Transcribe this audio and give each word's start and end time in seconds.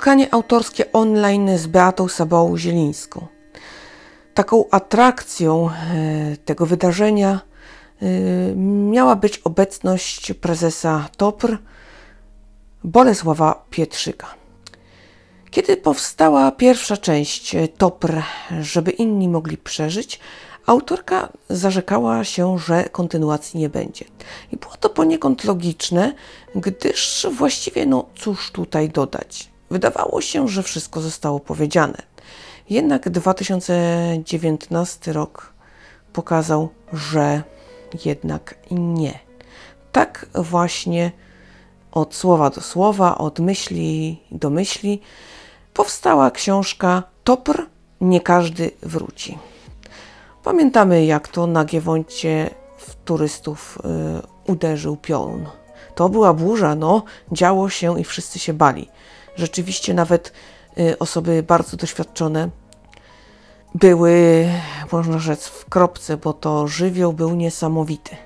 spotkanie 0.00 0.34
autorskie 0.34 0.92
online 0.92 1.58
z 1.58 1.66
Beatą 1.66 2.08
Sabałą 2.08 2.56
Zielińską. 2.58 3.26
Taką 4.34 4.64
atrakcją 4.70 5.70
e, 5.70 6.36
tego 6.36 6.66
wydarzenia 6.66 7.40
e, 8.02 8.06
miała 8.90 9.16
być 9.16 9.38
obecność 9.38 10.32
prezesa 10.32 11.08
TOPR 11.16 11.58
Bolesława 12.84 13.64
Pietrzyka. 13.70 14.26
Kiedy 15.50 15.76
powstała 15.76 16.52
pierwsza 16.52 16.96
część 16.96 17.56
TOPR, 17.78 18.22
żeby 18.60 18.90
inni 18.90 19.28
mogli 19.28 19.56
przeżyć, 19.56 20.20
autorka 20.66 21.28
zarzekała 21.50 22.24
się, 22.24 22.58
że 22.58 22.84
kontynuacji 22.92 23.60
nie 23.60 23.68
będzie. 23.68 24.04
I 24.52 24.56
było 24.56 24.76
to 24.76 24.88
poniekąd 24.88 25.44
logiczne, 25.44 26.14
gdyż 26.54 27.26
właściwie, 27.32 27.86
no 27.86 28.06
cóż 28.16 28.50
tutaj 28.50 28.88
dodać. 28.88 29.49
Wydawało 29.70 30.20
się, 30.20 30.48
że 30.48 30.62
wszystko 30.62 31.00
zostało 31.00 31.40
powiedziane. 31.40 32.02
Jednak 32.70 33.08
2019 33.08 35.12
rok 35.12 35.52
pokazał, 36.12 36.68
że 36.92 37.42
jednak 38.04 38.54
nie. 38.70 39.18
Tak 39.92 40.26
właśnie 40.34 41.12
od 41.92 42.14
słowa 42.14 42.50
do 42.50 42.60
słowa, 42.60 43.18
od 43.18 43.38
myśli 43.38 44.20
do 44.30 44.50
myśli 44.50 45.00
powstała 45.74 46.30
książka 46.30 47.02
Topr 47.24 47.66
Nie 48.00 48.20
każdy 48.20 48.70
wróci. 48.82 49.38
Pamiętamy, 50.44 51.04
jak 51.04 51.28
to 51.28 51.46
na 51.46 51.64
Giewoncie 51.64 52.50
w 52.78 52.94
turystów 53.04 53.78
y, 53.78 53.80
uderzył 54.52 54.96
piorun. 54.96 55.46
To 55.94 56.08
była 56.08 56.34
burza, 56.34 56.74
no, 56.74 57.02
działo 57.32 57.68
się 57.68 58.00
i 58.00 58.04
wszyscy 58.04 58.38
się 58.38 58.52
bali. 58.52 58.88
Rzeczywiście 59.36 59.94
nawet 59.94 60.32
y, 60.78 60.98
osoby 60.98 61.42
bardzo 61.42 61.76
doświadczone 61.76 62.50
były, 63.74 64.48
można 64.92 65.18
rzec, 65.18 65.46
w 65.46 65.64
kropce, 65.64 66.16
bo 66.16 66.32
to 66.32 66.68
żywioł 66.68 67.12
był 67.12 67.34
niesamowity. 67.34 68.16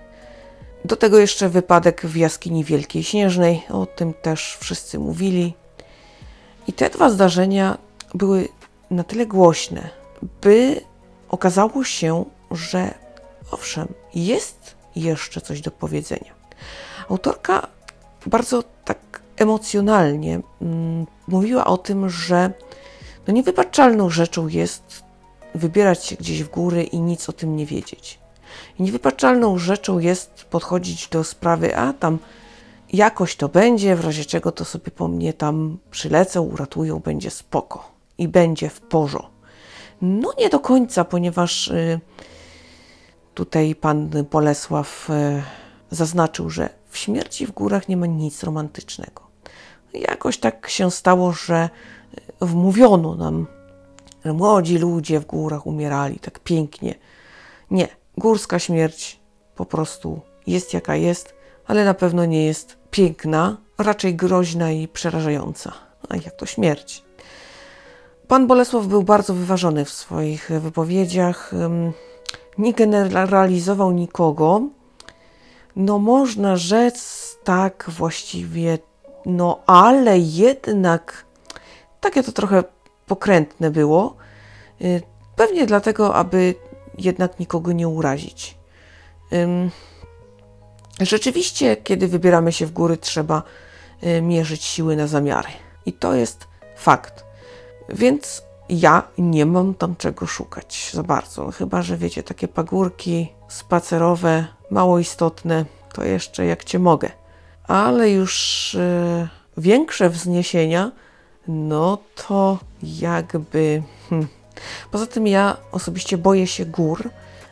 Do 0.85 0.97
tego 0.97 1.19
jeszcze 1.19 1.49
wypadek 1.49 2.07
w 2.07 2.17
jaskini 2.17 2.65
Wielkiej 2.65 3.05
Śnieżnej, 3.05 3.63
o 3.71 3.87
tym 3.87 4.15
też 4.15 4.57
wszyscy 4.61 4.99
mówili. 4.99 5.55
I 6.67 6.73
te 6.73 6.91
dwa 6.91 7.11
zdarzenia 7.11 7.79
były 8.15 8.49
na 8.91 9.05
tyle 9.05 9.27
głośne, 9.27 9.89
by 10.43 10.81
okazało 11.29 11.85
się, 11.85 12.25
że 12.51 12.95
owszem, 13.51 13.89
jest 14.15 14.75
jeszcze 14.97 15.41
coś 15.41 15.61
do 15.61 15.71
powiedzenia. 15.71 16.35
Autorka 17.09 17.67
bardzo 18.27 18.65
tak 18.85 18.99
emocjonalnie 19.45 20.41
mm, 20.63 21.07
mówiła 21.29 21.65
o 21.65 21.77
tym, 21.79 22.11
że 22.11 22.51
no 23.27 23.35
niewybaczalną 23.35 24.11
rzeczą 24.11 24.49
jest 24.49 25.05
wybierać 25.55 26.05
się 26.05 26.17
gdzieś 26.17 26.43
w 26.43 26.51
góry 26.51 26.83
i 26.83 27.01
nic 27.01 27.29
o 27.29 27.33
tym 27.33 27.57
nie 27.57 27.67
wiedzieć. 27.67 28.19
I 28.79 28.83
niewybaczalną 28.83 29.59
rzeczą 29.59 29.99
jest 29.99 30.45
podchodzić 30.51 31.09
do 31.09 31.25
sprawy, 31.25 31.77
a 31.77 31.93
tam 31.93 32.19
jakoś 32.93 33.37
to 33.37 33.49
będzie, 33.49 33.97
w 33.97 34.05
razie 34.05 34.25
czego 34.25 34.53
to 34.53 34.65
sobie 34.65 34.91
po 34.91 35.09
mnie 35.09 35.33
tam 35.33 35.79
przylecą, 35.91 36.43
uratują, 36.43 36.99
będzie 37.01 37.31
spoko 37.31 37.91
i 38.19 38.29
będzie 38.29 38.69
w 38.69 38.81
porządku. 38.81 39.35
No 40.03 40.33
nie 40.39 40.49
do 40.49 40.61
końca, 40.61 41.05
ponieważ 41.05 41.69
y, 41.69 42.01
tutaj 43.35 43.75
pan 43.75 44.11
Bolesław 44.31 45.11
y, 45.11 45.43
zaznaczył, 45.91 46.51
że 46.51 46.69
w 46.91 46.99
śmierci 46.99 47.47
w 47.47 47.51
górach 47.51 47.89
nie 47.89 47.97
ma 47.97 48.07
nic 48.07 48.43
romantycznego. 48.43 49.24
Jakoś 49.95 50.39
tak 50.39 50.69
się 50.69 50.91
stało, 50.91 51.33
że 51.33 51.71
y, 52.43 52.47
wmówiono 52.47 53.15
nam, 53.15 53.47
że 54.25 54.33
młodzi 54.33 54.79
ludzie 54.79 55.21
w 55.21 55.27
górach 55.27 55.67
umierali 55.67 56.19
tak 56.19 56.39
pięknie. 56.39 56.95
Nie, 57.71 57.89
górska 58.19 58.59
śmierć 58.59 59.21
po 59.57 59.67
prostu 59.67 60.21
jest 60.47 60.75
jaka 60.75 60.97
jest, 60.97 61.35
ale 61.67 61.85
na 61.85 61.95
pewno 61.95 62.25
nie 62.25 62.47
jest 62.47 62.77
piękna, 62.91 63.57
raczej 63.79 64.15
groźna 64.15 64.71
i 64.71 64.89
przerażająca. 64.89 65.73
A 66.09 66.17
jak 66.17 66.37
to 66.37 66.47
śmierć? 66.47 67.05
Pan 68.29 68.47
Bolesław 68.47 68.87
był 68.87 69.03
bardzo 69.03 69.35
wyważony 69.35 69.85
w 69.85 69.91
swoich 69.91 70.51
wypowiedziach. 70.61 71.53
Nie 72.59 72.73
generalizował 72.73 73.93
nikogo. 73.93 74.63
No, 75.77 75.99
można 75.99 76.57
rzec 76.57 77.39
tak 77.45 77.87
właściwie, 77.89 78.79
no, 79.27 79.63
ale 79.67 80.19
jednak 80.19 81.25
takie 82.01 82.23
to 82.23 82.33
trochę 82.33 82.65
pokrętne 83.07 83.71
było. 83.71 84.17
Y, 84.81 85.03
pewnie 85.37 85.67
dlatego, 85.67 86.15
aby 86.15 86.55
jednak 86.99 87.39
nikogo 87.41 87.73
nie 87.73 87.89
urazić. 87.89 88.57
Rzeczywiście, 91.01 91.77
kiedy 91.77 92.09
wybieramy 92.09 92.53
się 92.53 92.67
w 92.67 92.73
góry, 92.73 92.97
trzeba 92.97 93.43
y, 94.03 94.23
mierzyć 94.23 94.65
siły 94.65 94.97
na 94.97 95.07
zamiary. 95.07 95.49
I 95.87 95.93
to 95.93 96.15
jest 96.15 96.47
fakt. 96.77 97.25
Więc 97.89 98.43
ja 98.69 99.03
nie 99.19 99.47
mam 99.47 99.75
tam 99.75 99.97
czego 99.97 100.27
szukać 100.27 100.91
za 100.95 101.03
bardzo. 101.03 101.51
Chyba, 101.51 101.83
że 101.83 101.97
wiecie, 101.97 102.23
takie 102.23 102.49
pagórki 102.49 103.33
spacerowe, 103.49 104.47
mało 104.71 104.99
istotne, 104.99 105.65
to 105.93 106.05
jeszcze 106.05 106.47
jak 106.47 106.65
cię 106.65 106.79
mogę. 106.79 107.11
Ale 107.69 108.11
już 108.11 108.77
yy, 109.19 109.29
większe 109.63 110.11
wzniesienia, 110.11 110.91
no 111.49 111.99
to 112.29 112.59
jakby. 112.83 113.83
Hmm. 114.11 114.29
Poza 114.91 115.07
tym 115.07 115.27
ja 115.27 115.57
osobiście 115.73 116.19
boję 116.19 116.47
się 116.47 116.67
gór. 116.67 117.11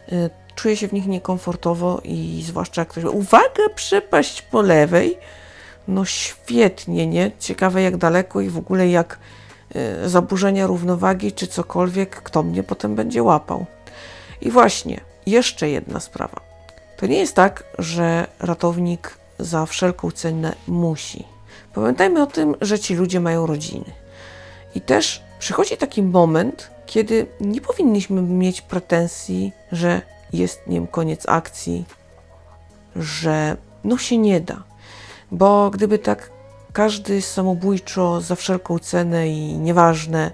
Yy, 0.09 0.31
czuję 0.55 0.77
się 0.77 0.89
w 0.89 0.93
nich 0.93 1.06
niekomfortowo 1.06 2.00
i 2.05 2.43
zwłaszcza 2.47 2.81
jak 2.81 2.89
ktoś. 2.89 3.05
Uwaga, 3.05 3.69
przepaść 3.75 4.43
po 4.43 4.62
lewej. 4.62 5.19
No 5.89 6.05
świetnie, 6.05 7.06
nie? 7.06 7.31
Ciekawe 7.39 7.83
jak 7.83 7.97
daleko 7.97 8.41
i 8.41 8.49
w 8.49 8.59
ogóle 8.59 8.89
jak 8.89 9.19
Y, 9.77 10.09
zaburzenia 10.09 10.67
równowagi 10.67 11.33
czy 11.33 11.47
cokolwiek, 11.47 12.23
kto 12.23 12.43
mnie 12.43 12.62
potem 12.62 12.94
będzie 12.94 13.23
łapał. 13.23 13.67
I 14.41 14.50
właśnie, 14.50 15.00
jeszcze 15.27 15.71
jedna 15.71 16.00
sprawa. 16.00 16.41
To 16.97 17.06
nie 17.06 17.19
jest 17.19 17.34
tak, 17.34 17.65
że 17.79 18.27
ratownik 18.41 19.17
za 19.44 19.66
wszelką 19.66 20.10
cenę 20.10 20.54
musi. 20.66 21.25
Pamiętajmy 21.75 22.22
o 22.22 22.26
tym, 22.26 22.54
że 22.60 22.78
ci 22.78 22.94
ludzie 22.94 23.20
mają 23.20 23.47
rodziny. 23.47 23.92
I 24.75 24.80
też 24.80 25.22
przychodzi 25.38 25.76
taki 25.76 26.03
moment, 26.03 26.70
kiedy 26.86 27.26
nie 27.41 27.60
powinniśmy 27.60 28.22
mieć 28.22 28.60
pretensji, 28.60 29.52
że 29.72 30.02
jest 30.32 30.60
wiem, 30.66 30.86
koniec 30.86 31.28
akcji, 31.28 31.84
że 32.97 33.56
no 33.84 33.98
się 33.98 34.19
nie 34.19 34.41
da. 34.41 34.62
Bo 35.31 35.70
gdyby 35.70 35.98
tak 35.98 36.31
każdy 36.72 37.22
samobójczo 37.22 38.20
za 38.20 38.34
wszelką 38.34 38.78
cenę 38.78 39.28
i 39.28 39.58
nieważne, 39.58 40.31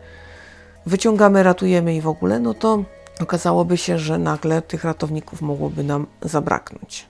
wyciągamy, 0.87 1.43
ratujemy 1.43 1.95
i 1.95 2.01
w 2.01 2.09
ogóle, 2.09 2.41
no 2.41 2.55
to 2.55 2.85
okazałoby 3.21 3.77
się, 3.77 3.99
że 3.99 4.19
nagle 4.19 4.63
tych 4.63 4.85
ratowników 4.85 5.43
mogłoby 5.43 5.85
nam 5.85 6.07
zabraknąć. 6.23 7.07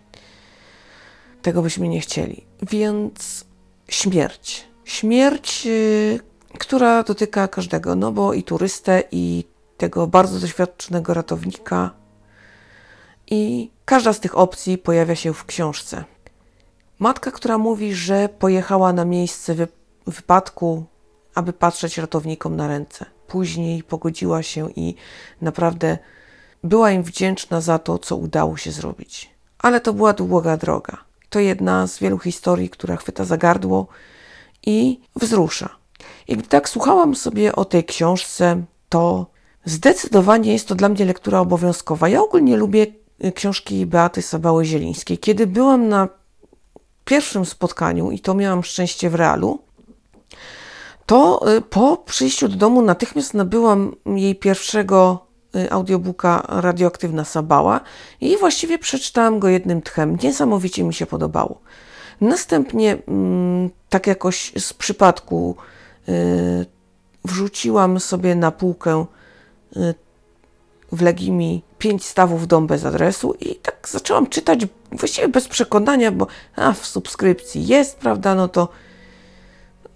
Tego 1.42 1.62
byśmy 1.62 1.88
nie 1.88 2.00
chcieli. 2.00 2.46
Więc 2.62 3.44
śmierć. 3.88 4.68
Śmierć, 4.84 5.66
yy, 5.66 6.20
która 6.58 7.02
dotyka 7.02 7.48
każdego, 7.48 7.94
no 7.94 8.12
bo 8.12 8.32
i 8.32 8.42
turystę, 8.42 9.02
i 9.10 9.44
tego 9.76 10.06
bardzo 10.06 10.40
doświadczonego 10.40 11.14
ratownika. 11.14 11.90
I 13.26 13.70
każda 13.84 14.12
z 14.12 14.20
tych 14.20 14.38
opcji 14.38 14.78
pojawia 14.78 15.14
się 15.14 15.32
w 15.32 15.44
książce. 15.44 16.04
Matka, 16.98 17.30
która 17.30 17.58
mówi, 17.58 17.94
że 17.94 18.28
pojechała 18.28 18.92
na 18.92 19.04
miejsce 19.04 19.54
wy 19.54 19.68
wypadku, 20.06 20.84
aby 21.34 21.52
patrzeć 21.52 21.98
ratownikom 21.98 22.56
na 22.56 22.68
ręce. 22.68 23.06
Później 23.26 23.82
pogodziła 23.82 24.42
się 24.42 24.70
i 24.70 24.94
naprawdę 25.40 25.98
była 26.64 26.90
im 26.90 27.02
wdzięczna 27.02 27.60
za 27.60 27.78
to, 27.78 27.98
co 27.98 28.16
udało 28.16 28.56
się 28.56 28.72
zrobić. 28.72 29.30
Ale 29.58 29.80
to 29.80 29.92
była 29.92 30.12
długa 30.12 30.56
droga. 30.56 31.07
To 31.30 31.40
jedna 31.40 31.86
z 31.86 31.98
wielu 31.98 32.18
historii, 32.18 32.70
która 32.70 32.96
chwyta 32.96 33.24
za 33.24 33.36
gardło 33.36 33.86
i 34.66 35.00
wzrusza. 35.16 35.76
I 36.28 36.36
gdy 36.36 36.48
tak 36.48 36.68
słuchałam 36.68 37.14
sobie 37.14 37.56
o 37.56 37.64
tej 37.64 37.84
książce, 37.84 38.62
to 38.88 39.26
zdecydowanie 39.64 40.52
jest 40.52 40.68
to 40.68 40.74
dla 40.74 40.88
mnie 40.88 41.04
lektura 41.04 41.40
obowiązkowa. 41.40 42.08
Ja 42.08 42.22
ogólnie 42.22 42.56
lubię 42.56 42.86
książki 43.34 43.86
Beaty 43.86 44.22
Sabały 44.22 44.64
Zielińskiej. 44.64 45.18
Kiedy 45.18 45.46
byłam 45.46 45.88
na 45.88 46.08
pierwszym 47.04 47.46
spotkaniu, 47.46 48.10
i 48.10 48.20
to 48.20 48.34
miałam 48.34 48.64
szczęście 48.64 49.10
w 49.10 49.14
realu, 49.14 49.58
to 51.06 51.52
y, 51.56 51.60
po 51.60 51.96
przyjściu 51.96 52.48
do 52.48 52.56
domu 52.56 52.82
natychmiast 52.82 53.34
nabyłam 53.34 53.96
jej 54.06 54.36
pierwszego 54.36 55.18
y, 55.24 55.27
audiobooka 55.70 56.42
Radioaktywna 56.48 57.24
Sabała 57.24 57.80
i 58.20 58.36
właściwie 58.36 58.78
przeczytałam 58.78 59.38
go 59.38 59.48
jednym 59.48 59.82
tchem. 59.82 60.18
Niesamowicie 60.22 60.84
mi 60.84 60.94
się 60.94 61.06
podobało. 61.06 61.60
Następnie, 62.20 62.98
mm, 63.08 63.70
tak 63.88 64.06
jakoś 64.06 64.52
z 64.58 64.72
przypadku, 64.72 65.56
y, 66.08 66.66
wrzuciłam 67.24 68.00
sobie 68.00 68.34
na 68.34 68.50
półkę 68.50 69.04
y, 69.76 69.94
w 70.92 71.02
Legimi 71.02 71.62
pięć 71.78 72.06
stawów 72.06 72.46
Dom 72.46 72.66
bez 72.66 72.84
adresu 72.84 73.34
i 73.40 73.54
tak 73.54 73.88
zaczęłam 73.88 74.26
czytać 74.26 74.66
właściwie 74.92 75.28
bez 75.28 75.48
przekonania, 75.48 76.12
bo 76.12 76.26
a, 76.56 76.72
w 76.72 76.86
subskrypcji 76.86 77.66
jest, 77.66 77.96
prawda, 77.96 78.34
no 78.34 78.48
to 78.48 78.68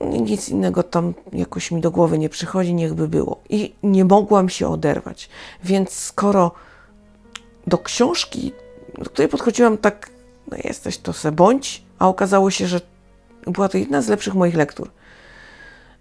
nic 0.02 0.48
innego 0.48 0.82
tam 0.82 1.14
jakoś 1.32 1.70
mi 1.70 1.80
do 1.80 1.90
głowy 1.90 2.18
nie 2.18 2.28
przychodzi, 2.28 2.74
niechby 2.74 3.08
było. 3.08 3.40
I 3.48 3.74
nie 3.82 4.04
mogłam 4.04 4.48
się 4.48 4.68
oderwać. 4.68 5.28
Więc 5.64 5.90
skoro 5.90 6.52
do 7.66 7.78
książki, 7.78 8.52
do 8.98 9.04
której 9.04 9.28
podchodziłam 9.28 9.78
tak, 9.78 10.10
no 10.50 10.56
jesteś 10.64 10.98
to 10.98 11.12
se 11.12 11.32
bądź, 11.32 11.82
a 11.98 12.08
okazało 12.08 12.50
się, 12.50 12.66
że 12.66 12.80
była 13.46 13.68
to 13.68 13.78
jedna 13.78 14.02
z 14.02 14.08
lepszych 14.08 14.34
moich 14.34 14.54
lektur. 14.54 14.90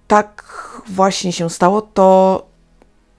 Tak 0.07 0.44
właśnie 0.88 1.33
się 1.33 1.50
stało, 1.50 1.81
to 1.81 2.45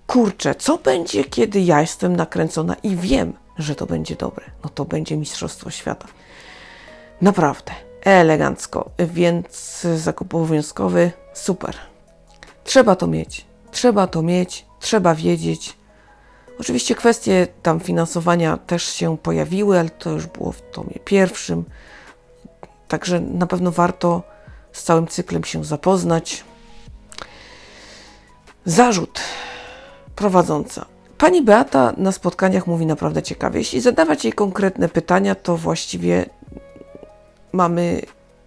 kurczę, 0.06 0.55
co 0.55 0.79
będzie, 0.79 1.25
kiedy 1.25 1.61
ja 1.61 1.81
jestem 1.81 2.17
nakręcona 2.17 2.75
i 2.75 2.96
wiem, 2.96 3.32
że 3.58 3.75
to 3.75 3.87
będzie 3.87 4.17
dobre? 4.17 4.44
No 4.64 4.70
to 4.70 4.84
będzie 4.84 5.17
Mistrzostwo 5.17 5.70
Świata. 5.70 6.08
Naprawdę, 7.20 7.73
elegancko, 8.04 8.90
więc 8.99 9.87
zakup 9.96 10.34
obowiązkowy, 10.34 11.10
super. 11.34 11.76
Trzeba 12.64 12.96
to 12.96 13.06
mieć, 13.06 13.46
trzeba 13.70 14.06
to 14.06 14.22
mieć, 14.22 14.66
trzeba 14.81 15.14
wiedzieć. 15.14 15.76
Oczywiście 16.60 16.94
kwestie 16.94 17.46
tam 17.62 17.81
finansowania 17.81 18.56
też 18.56 18.84
się 18.84 19.19
pojawiły, 19.19 19.81
ale 19.81 19.90
to 19.90 20.10
już 20.10 20.26
było 20.26 20.52
w 20.52 20.62
tomie 20.62 20.99
pierwszym. 21.04 21.64
Także 22.88 23.20
na 23.20 23.46
pewno 23.46 23.70
warto 23.70 24.22
z 24.72 24.82
całym 24.82 25.06
cyklem 25.06 25.44
się 25.44 25.64
zapoznać. 25.64 26.44
Zarzut 28.64 29.20
prowadząca. 30.16 30.87
Pani 31.19 31.43
Beata 31.43 31.93
na 31.96 32.12
spotkaniach 32.12 32.66
mówi 32.66 32.87
naprawdę 32.87 33.22
ciekawie. 33.22 33.58
Jeśli 33.58 33.81
zadawać 33.81 34.25
jej 34.25 34.32
konkretne 34.32 34.88
pytania, 34.88 35.34
to 35.34 35.56
właściwie 35.56 36.26
mamy 37.52 38.02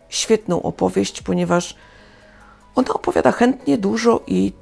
świetną 0.09 0.61
opowieść, 0.61 1.21
ponieważ 1.21 1.75
ona 2.75 2.93
opowiada 2.93 3.31
chętnie, 3.31 3.77
dużo 3.77 4.23
i 4.27 4.53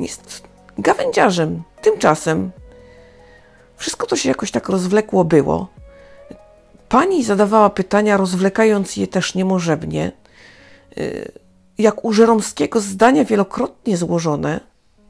jest 0.00 0.42
gawędziarzem. 0.78 1.62
Tymczasem 1.82 2.50
wszystko 3.76 4.06
to 4.06 4.16
się 4.16 4.28
jakoś 4.28 4.50
tak 4.50 4.68
rozwlekło 4.68 5.24
było. 5.24 5.68
Pani 6.88 7.24
zadawała 7.24 7.70
pytania, 7.70 8.16
rozwlekając 8.16 8.96
je 8.96 9.06
też 9.06 9.34
niemożebnie. 9.34 10.12
Y, 10.98 11.32
Jak 11.78 12.04
u 12.04 12.12
Żeromskiego 12.12 12.80
zdania 12.80 13.24
wielokrotnie 13.24 13.96
złożone, 13.96 14.60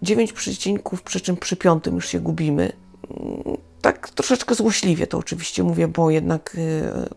dziewięć 0.02 0.32
przecinków, 0.32 1.02
przy 1.02 1.20
czym 1.20 1.36
przy 1.36 1.56
piątym 1.56 1.94
już 1.94 2.08
się 2.08 2.20
gubimy. 2.20 2.72
Mm, 3.10 3.56
Tak 3.82 4.10
troszeczkę 4.10 4.54
złośliwie 4.54 5.06
to 5.06 5.18
oczywiście 5.18 5.62
mówię, 5.62 5.88
bo 5.88 6.10
jednak 6.10 6.54
y, 6.58 7.08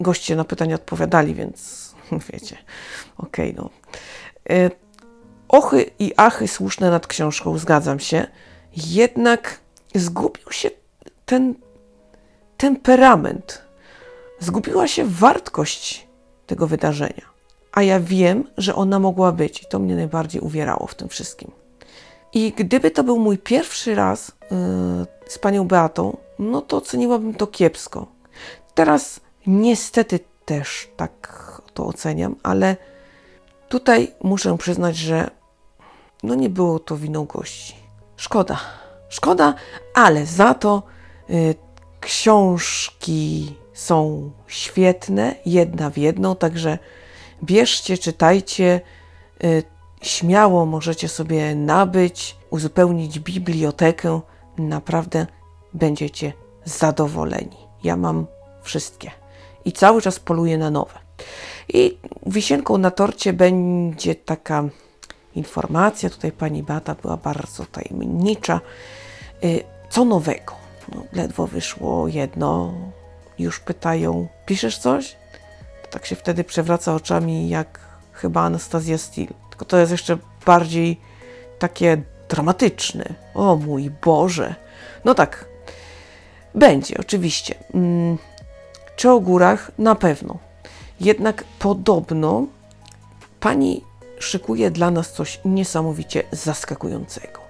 goście 0.00 0.36
na 0.36 0.44
pytania 0.44 0.74
odpowiadali, 0.74 1.34
więc 1.34 1.90
wiecie, 2.32 2.56
okej, 3.18 3.54
no. 3.56 3.70
Y, 4.50 4.70
Ochy 5.48 5.90
i 5.98 6.12
achy 6.16 6.48
słuszne 6.48 6.90
nad 6.90 7.06
książką, 7.06 7.58
zgadzam 7.58 8.00
się. 8.00 8.26
Jednak 8.76 9.60
zgubił 9.94 10.50
się 10.50 10.70
ten 11.26 11.54
temperament. 12.56 13.62
Zgubiła 14.38 14.88
się 14.88 15.04
wartość 15.04 16.06
tego 16.46 16.66
wydarzenia. 16.66 17.22
A 17.72 17.82
ja 17.82 18.00
wiem, 18.00 18.44
że 18.56 18.74
ona 18.74 18.98
mogła 18.98 19.32
być. 19.32 19.62
I 19.62 19.66
to 19.66 19.78
mnie 19.78 19.96
najbardziej 19.96 20.40
uwierało 20.40 20.86
w 20.86 20.94
tym 20.94 21.08
wszystkim. 21.08 21.50
I 22.32 22.52
gdyby 22.52 22.90
to 22.90 23.04
był 23.04 23.18
mój 23.18 23.38
pierwszy 23.38 23.94
raz 23.94 24.28
yy, 24.28 24.56
z 25.26 25.38
panią 25.38 25.68
Beatą, 25.68 26.16
no 26.38 26.60
to 26.60 26.76
oceniłabym 26.76 27.34
to 27.34 27.46
kiepsko. 27.46 28.06
Teraz 28.74 29.20
niestety 29.46 30.20
też 30.44 30.88
tak 30.96 31.36
to 31.74 31.86
oceniam, 31.86 32.36
ale 32.42 32.76
tutaj 33.68 34.14
muszę 34.22 34.58
przyznać, 34.58 34.96
że 34.96 35.30
no 36.22 36.34
nie 36.34 36.50
było 36.50 36.78
to 36.78 36.96
winą 36.96 37.24
gości. 37.24 37.74
Szkoda. 38.16 38.60
Szkoda, 39.08 39.54
ale 39.94 40.26
za 40.26 40.54
to 40.54 40.82
y, 41.30 41.54
książki 42.00 43.54
są 43.74 44.30
świetne, 44.46 45.34
jedna 45.46 45.90
w 45.90 45.98
jedną, 45.98 46.36
także 46.36 46.78
bierzcie, 47.42 47.98
czytajcie. 47.98 48.80
Y, 49.44 49.62
śmiało 50.02 50.66
możecie 50.66 51.08
sobie 51.08 51.54
nabyć, 51.54 52.36
uzupełnić 52.50 53.20
bibliotekę. 53.20 54.20
Naprawdę 54.58 55.26
będziecie 55.74 56.32
zadowoleni. 56.64 57.56
Ja 57.84 57.96
mam 57.96 58.26
wszystkie 58.62 59.25
i 59.66 59.72
cały 59.72 60.02
czas 60.02 60.18
poluję 60.18 60.58
na 60.58 60.70
nowe. 60.70 60.98
I 61.68 61.98
wisienką 62.26 62.78
na 62.78 62.90
torcie 62.90 63.32
będzie 63.32 64.14
taka 64.14 64.64
informacja. 65.34 66.10
Tutaj 66.10 66.32
pani 66.32 66.62
Bata 66.62 66.94
była 67.02 67.16
bardzo 67.16 67.66
tajemnicza. 67.66 68.60
Y, 69.44 69.64
Co 69.90 70.04
nowego? 70.04 70.54
No, 70.94 71.04
ledwo 71.12 71.46
wyszło 71.46 72.08
jedno. 72.08 72.74
Już 73.38 73.60
pytają, 73.60 74.28
piszesz 74.46 74.78
coś? 74.78 75.16
Tak 75.90 76.06
się 76.06 76.16
wtedy 76.16 76.44
przewraca 76.44 76.94
oczami 76.94 77.48
jak 77.48 77.80
chyba 78.12 78.42
Anastazja 78.42 78.98
Steele. 78.98 79.32
Tylko 79.50 79.64
to 79.64 79.78
jest 79.78 79.92
jeszcze 79.92 80.18
bardziej 80.46 81.00
takie 81.58 82.02
dramatyczne. 82.28 83.14
O 83.34 83.56
mój 83.56 83.90
Boże. 84.04 84.54
No 85.04 85.14
tak, 85.14 85.44
będzie, 86.54 86.96
oczywiście. 87.00 87.54
Czy 88.96 89.10
o 89.10 89.20
górach? 89.20 89.70
Na 89.78 89.94
pewno. 89.94 90.38
Jednak 91.00 91.44
podobno 91.58 92.46
pani 93.40 93.84
szykuje 94.18 94.70
dla 94.70 94.90
nas 94.90 95.12
coś 95.12 95.40
niesamowicie 95.44 96.22
zaskakującego. 96.32 97.40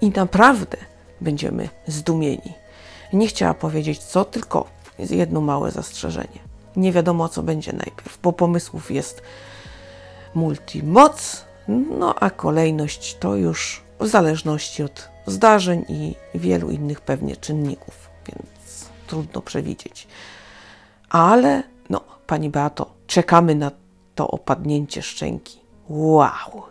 I 0.00 0.10
naprawdę 0.10 0.76
będziemy 1.20 1.68
zdumieni. 1.86 2.54
Nie 3.12 3.28
chciała 3.28 3.54
powiedzieć 3.54 3.98
co, 3.98 4.24
tylko 4.24 4.66
jedno 4.98 5.40
małe 5.40 5.70
zastrzeżenie. 5.70 6.38
Nie 6.76 6.92
wiadomo, 6.92 7.28
co 7.28 7.42
będzie 7.42 7.72
najpierw, 7.72 8.18
bo 8.22 8.32
pomysłów 8.32 8.90
jest 8.90 9.22
multimoc, 10.34 11.44
no 11.98 12.14
a 12.14 12.30
kolejność 12.30 13.16
to 13.20 13.36
już 13.36 13.82
w 14.00 14.06
zależności 14.06 14.82
od 14.82 15.08
zdarzeń 15.26 15.84
i 15.88 16.14
wielu 16.34 16.70
innych 16.70 17.00
pewnie 17.00 17.36
czynników, 17.36 18.08
więc 18.28 18.86
trudno 19.06 19.40
przewidzieć. 19.40 20.06
Ale, 21.10 21.62
no, 21.90 22.00
pani 22.26 22.50
Beato, 22.50 22.90
czekamy 23.06 23.54
na 23.54 23.70
to 24.14 24.28
opadnięcie 24.28 25.02
szczęki. 25.02 25.58
Wow! 25.88 26.70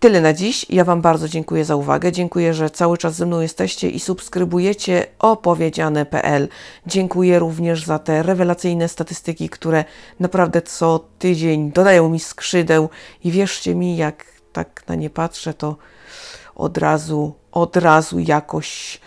Tyle 0.00 0.20
na 0.20 0.32
dziś. 0.32 0.66
Ja 0.68 0.84
Wam 0.84 1.02
bardzo 1.02 1.28
dziękuję 1.28 1.64
za 1.64 1.76
uwagę. 1.76 2.12
Dziękuję, 2.12 2.54
że 2.54 2.70
cały 2.70 2.98
czas 2.98 3.14
ze 3.14 3.26
mną 3.26 3.40
jesteście 3.40 3.90
i 3.90 4.00
subskrybujecie 4.00 5.06
opowiedziane.pl. 5.18 6.48
Dziękuję 6.86 7.38
również 7.38 7.84
za 7.84 7.98
te 7.98 8.22
rewelacyjne 8.22 8.88
statystyki, 8.88 9.48
które 9.48 9.84
naprawdę 10.20 10.62
co 10.62 11.04
tydzień 11.18 11.72
dodają 11.72 12.08
mi 12.08 12.20
skrzydeł 12.20 12.88
i 13.24 13.30
wierzcie 13.30 13.74
mi, 13.74 13.96
jak 13.96 14.24
tak 14.52 14.82
na 14.88 14.94
nie 14.94 15.10
patrzę, 15.10 15.54
to 15.54 15.76
od 16.54 16.78
razu, 16.78 17.34
od 17.52 17.76
razu 17.76 18.18
jakoś 18.18 19.00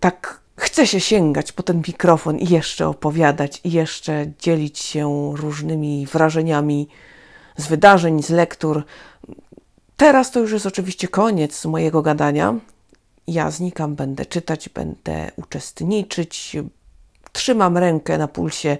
tak 0.00 0.43
chce 0.56 0.86
się 0.86 1.00
sięgać 1.00 1.52
po 1.52 1.62
ten 1.62 1.82
mikrofon 1.88 2.38
i 2.38 2.48
jeszcze 2.48 2.88
opowiadać, 2.88 3.60
i 3.64 3.72
jeszcze 3.72 4.26
dzielić 4.38 4.78
się 4.78 5.32
różnymi 5.36 6.06
wrażeniami 6.12 6.88
z 7.56 7.66
wydarzeń, 7.66 8.22
z 8.22 8.30
lektur. 8.30 8.82
Teraz 9.96 10.30
to 10.30 10.40
już 10.40 10.52
jest 10.52 10.66
oczywiście 10.66 11.08
koniec 11.08 11.64
mojego 11.64 12.02
gadania. 12.02 12.54
Ja 13.26 13.50
znikam, 13.50 13.94
będę 13.94 14.26
czytać, 14.26 14.68
będę 14.68 15.30
uczestniczyć. 15.36 16.56
Trzymam 17.32 17.78
rękę 17.78 18.18
na 18.18 18.28
pulsie. 18.28 18.76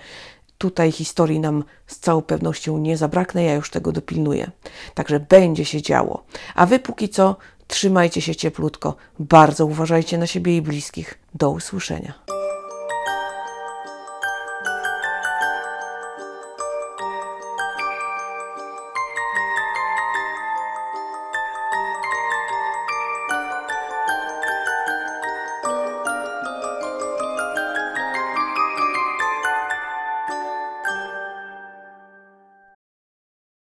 Tutaj 0.59 0.93
historii 0.93 1.41
nam 1.41 1.65
z 1.87 1.99
całą 1.99 2.23
pewnością 2.23 2.79
nie 2.79 2.97
zabraknie, 2.97 3.45
ja 3.45 3.55
już 3.55 3.71
tego 3.71 3.93
dopilnuję. 3.93 4.51
Także 4.95 5.21
będzie 5.21 5.65
się 5.65 5.83
działo. 5.83 6.25
A 6.55 6.67
wy 6.67 6.79
póki 6.79 7.09
co 7.09 7.37
trzymajcie 7.67 8.21
się 8.21 8.35
cieplutko. 8.37 8.97
Bardzo 9.19 9.67
uważajcie 9.67 10.19
na 10.19 10.27
siebie 10.27 10.57
i 10.57 10.63
bliskich. 10.63 11.19
Do 11.35 11.51
usłyszenia. 11.51 12.34